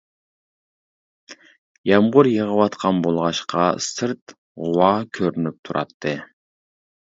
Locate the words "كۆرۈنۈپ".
5.21-5.63